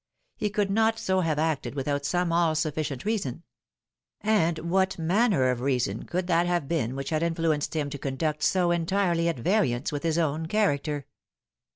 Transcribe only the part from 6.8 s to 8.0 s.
100 The Fatal Three. which had influenced him to